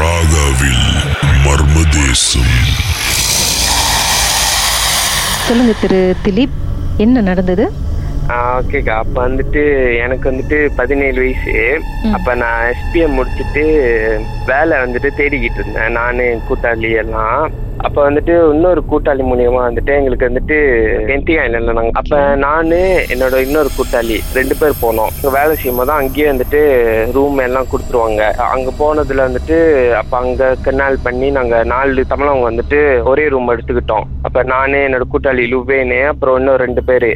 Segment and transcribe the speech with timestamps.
[0.00, 0.84] ராகாவில்
[1.44, 2.52] மர்மதேசம்.
[5.46, 6.56] சொல்லுங்க திரு திலீப்
[7.04, 7.64] என்ன நடந்தது?
[8.32, 9.62] ஓகேக்கா அப்ப வந்துட்டு
[10.04, 11.54] எனக்கு வந்துட்டு பதினேழு வயசு.
[12.12, 13.64] அப்ப நான் எஸ்பிஎம் முடிச்சுட்டு
[14.46, 15.92] வேலை வந்துட்டு தேடிக்கிட்டு இருந்தேன்.
[15.92, 17.42] நானு கூட்டாளி எல்லாம்.
[17.86, 20.56] அப்ப வந்துட்டு இன்னொரு கூட்டாளி மூலியமா வந்துட்டு எங்களுக்கு வந்துட்டு
[21.14, 22.78] என்டிஆ இல்லை நாங்க அப்ப நானு
[23.12, 25.12] என்னோட இன்னொரு கூட்டாளி ரெண்டு பேர் போனோம்.
[25.16, 26.60] அங்க வேலை செய்யும் போது அங்கேயே வந்துட்டு
[27.12, 28.22] ரூம் எல்லாம் கொடுத்துருவாங்க.
[28.54, 29.56] அங்க போனதுல வந்துட்டு
[29.94, 32.80] அப்ப அங்க கெனால் பண்ணி நாங்க நாலு தமிழவங்க வந்துட்டு
[33.12, 34.06] ஒரே ரூம் எடுத்துக்கிட்டோம்.
[34.22, 37.12] அப்ப நானு என்னோட கூட்டாளி லுவேனு அப்புறம் இன்னும் ரெண்டு பேரு.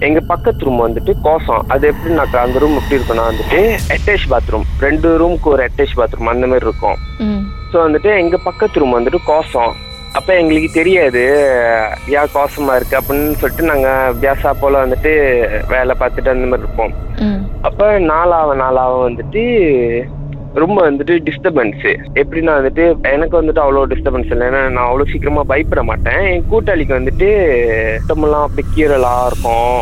[0.00, 1.62] எங்க பக்கத்து ரூம் வந்துட்டு கோசம்.
[1.68, 3.60] அது எப்படின்னாக்கா அந்த ரூம் எப்படி இருக்குன்னா வந்துட்டு
[3.94, 6.96] அட்டாச் பாத்ரூம் ரெண்டு ரூமுக்கு ஒரு அட்டாச் பாத்ரூம் அந்த மாதிரி இருக்கும்.
[7.72, 9.72] ஸோ வந்துட்டு எங்க பக்கத்து ரூம் வந்துட்டு கோசம்.
[10.12, 11.22] அப்ப எங்களுக்கு தெரியாது
[12.18, 12.98] ஏன் கோசமா இருக்கு?
[13.00, 13.88] அப்படின்னு சொல்லிட்டு நாங்க
[14.20, 15.12] வியாசா போல வந்துட்டு
[15.68, 16.94] வேலை பார்த்துட்டு அந்த மாதிரி இருப்போம்.
[17.60, 19.42] அப்ப நாளாவ நாளாவ வந்துட்டு
[20.62, 21.86] ரொம்ப வந்துட்டு டிஸ்டர்பன்ஸ்
[22.20, 24.44] எப்படின்னா வந்துட்டு எனக்கு வந்துட்டு அவ்வளோ டிஸ்டர்பன்ஸ் இல்லை.
[24.50, 26.22] ஏன்னா நான் அவ்வளோ சீக்கிரமா பயப்பட மாட்டேன்.
[26.32, 27.28] என் கூட்டாளிக்கு வந்துட்டு
[28.06, 29.76] உடம்பெல்லாம் அப்படி கீரலா இருக்கும்.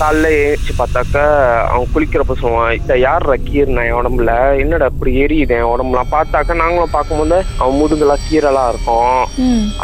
[0.00, 1.24] காலைல ஏறிச்சு பார்த்தாக்கா
[1.72, 4.32] அவன் குளிக்கிறப்ப சொல்லுவான் இத யார் கீர்னா என் உடம்புல?
[4.62, 6.12] என்னடா இப்படி எரியுது என் உடம்புலாம்?
[6.16, 9.20] பார்த்தாக்கா நாங்களும் பார்க்கும்போது அவன் முதுகுலாம் கீரலா இருக்கும்.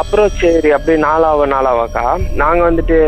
[0.02, 2.06] அப்புறம் சரி அப்படியே நாளாவ நாளாவாக்கா
[2.42, 2.98] நாங்க வந்துட்டு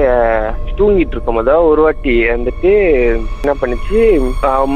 [0.78, 2.70] தூங்கிட்டு இருக்கும் போது ஒரு வாட்டி வந்துட்டு
[3.42, 3.98] என்ன பண்ணுச்சு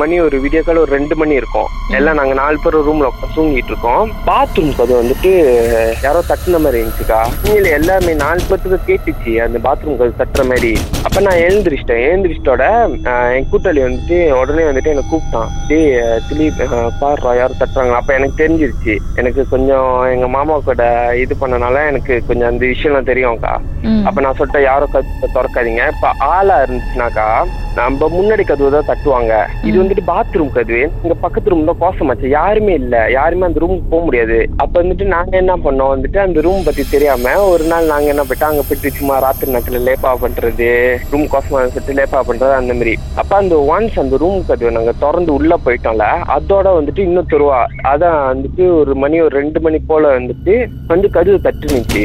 [0.01, 1.69] மணி ஒரு விடிய கால ஒரு ரெண்டு மணி இருக்கும்.
[1.99, 4.11] எல்லாம் நாங்க நாலு பேர் ரூம்ல உட்காந்து தூங்கிட்டு இருக்கோம்.
[4.27, 5.31] பாத்ரூம் அது வந்துட்டு
[6.05, 7.19] யாரோ தட்டுன மாதிரி இருந்துச்சுக்கா?
[7.37, 9.33] உண்மையில எல்லாமே நாலு பேர்த்துக்கு கேட்டுச்சு.
[9.45, 10.71] அந்த பாத்ரூம் கதவு தட்டுற மாதிரி.
[11.03, 12.03] அப்ப நான் எழுந்திரிச்சிட்டேன்.
[12.09, 12.65] எழுந்திரிச்சிட்டோட
[13.37, 15.51] என் கூட்டாளி வந்துட்டு உடனே வந்துட்டு என்னை கூப்பிட்டான்.
[15.71, 16.61] அஹ், திலீப்
[17.01, 18.95] பாருடா யாரும் தட்டுறாங்க அப்ப எனக்கு தெரிஞ்சிருச்சு.
[19.17, 20.85] எனக்கு கொஞ்சம் எங்க மாமா கூட
[21.23, 23.55] இது பண்ணனால எனக்கு கொஞ்சம் அந்த விஷயம்லாம் தெரியும்க்கா.
[24.07, 25.85] அப்ப நான் சொல்லிட்டேன் யாரும் கதவு திறக்காதீங்க.
[25.95, 27.27] இப்ப ஆளா இருந்துச்சுனாக்கா
[27.75, 29.35] நம்ம முன்னாடி கதவு தான் தட்டுவாங்க.
[29.63, 30.81] இது வந்துட்டு பாத்ரூம் கதவு.
[31.03, 32.95] இங்க பக்கத்து ரூம் தான் மச்ச யாருமே இல்ல.
[33.11, 34.39] யாருமே அந்த ரூமுக்கு போக முடியாது.
[34.57, 35.93] அப்ப வந்துட்டு நாங்க என்ன பண்ணோம்?
[35.93, 39.81] வந்துட்டு அந்த ரூம் பத்தி தெரியாம ஒரு நாள் நாங்க என்ன போயிட்டோம் அங்க போயிட்டு சும்மா ராத்திரி நேரத்துல
[39.87, 40.69] லேப்பா பண்றது
[41.11, 42.95] ரூம் கோசமா சொல்லிட்டு லேப்பா பண்றது அந்த மாதிரி.
[43.15, 47.61] அப்ப அந்த ஒன்ஸ் அந்த ரூம் கதவு நாங்க திறந்து உள்ள போயிட்டோம்ல அதோட வந்துட்டு இன்னும் தருவா
[47.93, 50.55] அதான் வந்துட்டு ஒரு மணி ஒரு ரெண்டு மணி போல வந்துட்டு
[50.87, 52.05] வந்து கதவு தட்டுனுச்சு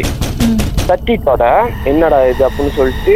[0.89, 1.43] தட்டிட்டோட.
[1.91, 3.15] என்னடா இது அப்படின்னு சொல்லிட்டு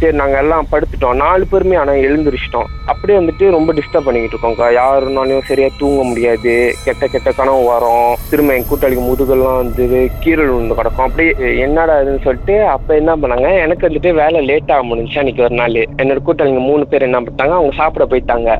[0.00, 1.20] சரி நாங்க எல்லாம் படுத்துட்டோம்.
[1.22, 2.68] நாலு பேருமே ஆனா எழுந்திரிச்சிட்டோம்.
[2.90, 6.52] அப்படியே வந்துட்டு ரொம்ப டிஸ்டர்ப் பண்ணிக்கிட்டு இருக்கோம்க்கா யாருனாலையும் சரியா தூங்க முடியாது.
[6.84, 8.12] கெட்ட கெட்ட கனவு வரும்.
[8.30, 9.84] திரும்ப என் கூட்டாளிக்கு முதுகெல்லாம் வந்து
[10.22, 11.06] கீரல் விழுந்து கிடக்கும்.
[11.06, 11.32] அப்படியே
[11.64, 13.50] என்னடா இதுன்னு சொல்லிட்டு அப்ப என்ன பண்ணாங்க?
[13.64, 15.80] எனக்கு வந்துட்டு வேலை லேட் ஆக முடிஞ்சு அன்னைக்கு ஒரு நாள்.
[16.02, 17.56] என்னோட கூட்டாளிங்க மூணு பேர் என்ன பண்ணிட்டாங்க?
[17.58, 18.50] அவங்க சாப்பிட போயிட்டாங்க.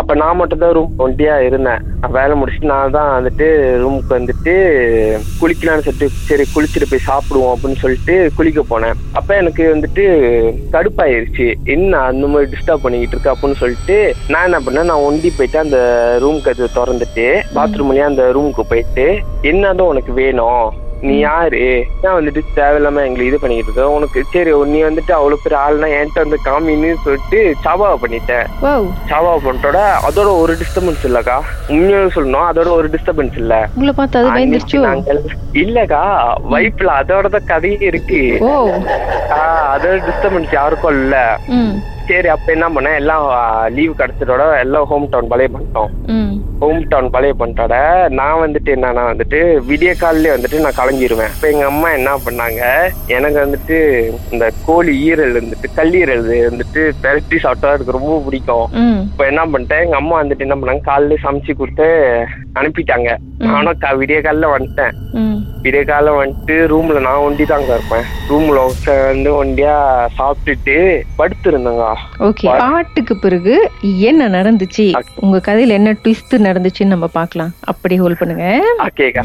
[0.00, 1.82] அப்ப நான் மட்டும் தான் ரூம் ஒண்டியா இருந்தேன்.
[2.18, 3.46] வேலை முடிச்சுட்டு நான் தான் வந்துட்டு
[3.82, 4.54] ரூமுக்கு வந்துட்டு
[5.40, 8.98] குளிக்கலாம்னு சொல்லிட்டு சரி குளிச்சுட்டு போய் சாப்பிடுவோம் அப்படின்னு சொல்லிட்டு குளிக்க போனேன்.
[9.12, 10.04] அப்ப எனக்கு வந்துட்டு
[10.72, 11.54] கடுப்பாயிருச்சு.
[11.64, 15.78] என்ன அந்த மாதிரி டிஸ்டர்ப் பண்ணிக்கிட்டு இருக்கு அப்படின்னு சொல்லிட்டு நான் என்ன பண்ணேன் நான் ஒண்டி போயிட்டு அந்த
[16.20, 20.90] ரூம் அது திறந்துட்டு பாத்ரூம்லயே அந்த ரூமுக்கு போயிட்டு என்னதான் உனக்கு வேணும்?
[21.06, 21.60] நீ யாரு?
[22.04, 23.84] ஏன் வந்துட்டு தேவையில்லாம எங்களை இது பண்ணிக்கிட்டு இருக்க?
[23.96, 28.46] உனக்கு சரி நீ வந்துட்டு அவ்வளவு பேர் ஆள்னா என்கிட்ட வந்து காமின்னு சொல்லிட்டு சபாவை பண்ணிட்டேன்
[29.10, 31.36] சாவா பண்ணிட்டோட அதோட ஒரு டிஸ்டர்பன்ஸ் இல்லக்கா.
[31.74, 33.54] உண்மையாக சொல்லணும் அதோட ஒரு டிஸ்டர்பன்ஸ் இல்ல.
[33.76, 34.82] உங்களை பார்த்து அது பயந்துருச்சோ?
[35.64, 36.02] இல்லக்கா
[36.54, 38.22] வைப்ல அதோட தான் கதையே இருக்கு.
[39.72, 41.16] அதோட டிஸ்டர்பன்ஸ் யாருக்கும் இல்ல.
[42.08, 43.24] சரி அப்ப என்ன பண்ணேன் எல்லாம்
[43.76, 45.90] லீவ் கிடைச்சதோட எல்லாம் ஹோம் டவுன் பழைய பண்ணிட்டோம்
[46.62, 47.76] ஹோம் டவுன் பழைய பண்ணிட்டோட
[48.18, 49.38] நான் வந்துட்டு என்னன்னா வந்துட்டு
[49.70, 52.62] விடிய காலிலே வந்துட்டு நான் கலங்கிருவேன் இப்ப எங்க அம்மா என்ன பண்ணாங்க?
[53.16, 53.76] எனக்கு வந்துட்டு
[54.32, 58.66] இந்த கோழி ஈரல் வந்துட்டு கல்லீரல் வந்துட்டு பெரட்டி சாப்பிட்டா எனக்கு ரொம்ப பிடிக்கும்.
[59.08, 59.84] இப்ப என்ன பண்ணிட்டேன்?
[59.86, 60.84] எங்க அம்மா வந்துட்டு என்ன பண்ணாங்க?
[60.90, 61.88] காலையில சமைச்சு கொடுத்து
[62.60, 63.10] அனுப்பிட்டாங்க.
[63.50, 64.94] நானும் விடிய காலைல வந்துட்டேன்.
[65.64, 68.06] விடிய காலைல வந்துட்டு ரூம்ல நான் ஒண்டி தாங்க இருப்பேன்.
[68.30, 68.58] ரூம்ல
[69.10, 69.74] வந்து ஒண்டியா
[70.18, 70.76] சாப்பிட்டுட்டு
[71.18, 71.86] படுத்திருந்தேங்க
[72.28, 73.54] ஓகே பாட்டுக்கு பிறகு
[74.10, 74.86] என்ன நடந்துச்சு?
[75.24, 77.52] உங்க கதையில என்ன ட்விஸ்ட் நடந்துச்சுன்னு நம்ம பார்க்கலாம்.
[77.72, 78.46] அப்படி ஹோல்ட் பண்ணுங்க.
[78.88, 79.24] ஓகேக்கா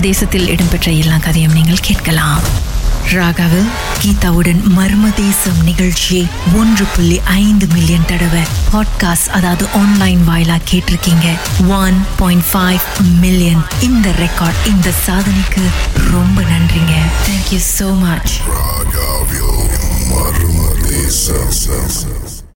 [0.00, 2.70] தேசத்தில் இடம்பெற்ற எல்லா கதையும் நீங்கள் கேட்கலாம்.
[3.12, 3.66] ராகாவில்
[4.02, 8.42] கீதாவுடன் மர்ம தேசம் நிகழ்ச்சியை ஒன்று புள்ளி ஐந்து மில்லியன் தடவை
[8.72, 11.38] பாட்காஸ்ட் அதாவது ஆன்லைன் வாயிலா கேட்டிருக்கீங்க.
[11.68, 12.78] ஒன் பாயிண்ட் ஃபைவ்
[13.20, 15.62] மில்லியன் இந்த ரெக்கார்ட் இந்த சாதனைக்கு
[16.10, 16.92] ரொம்ப நன்றிங்க.
[17.28, 19.68] தேங்க்யூ ஸோ மச் ராகாவில்
[20.08, 22.31] மர்மதேசம்.